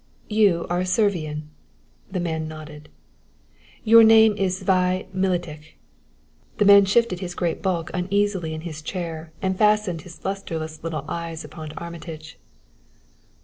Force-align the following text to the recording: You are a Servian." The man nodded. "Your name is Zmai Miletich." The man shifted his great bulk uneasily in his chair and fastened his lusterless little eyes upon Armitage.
You 0.31 0.65
are 0.67 0.79
a 0.79 0.85
Servian." 0.87 1.51
The 2.11 2.19
man 2.19 2.47
nodded. 2.47 2.89
"Your 3.83 4.03
name 4.03 4.35
is 4.35 4.61
Zmai 4.63 5.05
Miletich." 5.13 5.75
The 6.57 6.65
man 6.65 6.85
shifted 6.85 7.19
his 7.19 7.35
great 7.35 7.61
bulk 7.61 7.91
uneasily 7.93 8.55
in 8.55 8.61
his 8.61 8.81
chair 8.81 9.31
and 9.43 9.55
fastened 9.59 10.01
his 10.01 10.25
lusterless 10.25 10.83
little 10.83 11.05
eyes 11.07 11.43
upon 11.45 11.73
Armitage. 11.73 12.39